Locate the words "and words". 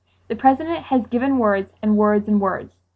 1.83-2.27, 2.27-2.73